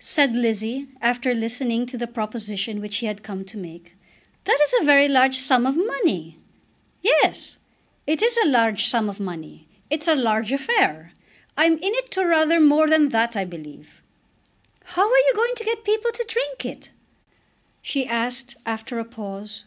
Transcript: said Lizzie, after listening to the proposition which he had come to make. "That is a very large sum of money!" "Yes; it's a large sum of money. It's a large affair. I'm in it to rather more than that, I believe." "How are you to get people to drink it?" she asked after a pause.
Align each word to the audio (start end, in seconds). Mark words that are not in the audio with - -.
said 0.00 0.34
Lizzie, 0.34 0.88
after 1.00 1.32
listening 1.32 1.86
to 1.86 1.96
the 1.96 2.08
proposition 2.08 2.80
which 2.80 2.96
he 2.96 3.06
had 3.06 3.22
come 3.22 3.44
to 3.44 3.56
make. 3.56 3.94
"That 4.42 4.58
is 4.64 4.74
a 4.80 4.84
very 4.84 5.06
large 5.06 5.36
sum 5.36 5.66
of 5.68 5.76
money!" 5.76 6.36
"Yes; 7.00 7.58
it's 8.04 8.36
a 8.44 8.48
large 8.48 8.86
sum 8.86 9.08
of 9.08 9.20
money. 9.20 9.68
It's 9.88 10.08
a 10.08 10.16
large 10.16 10.52
affair. 10.52 11.12
I'm 11.56 11.74
in 11.74 11.94
it 11.94 12.10
to 12.10 12.26
rather 12.26 12.58
more 12.58 12.88
than 12.88 13.10
that, 13.10 13.36
I 13.36 13.44
believe." 13.44 14.02
"How 14.82 15.04
are 15.08 15.16
you 15.16 15.52
to 15.56 15.62
get 15.64 15.84
people 15.84 16.10
to 16.10 16.26
drink 16.28 16.64
it?" 16.66 16.90
she 17.80 18.04
asked 18.04 18.56
after 18.66 18.98
a 18.98 19.04
pause. 19.04 19.62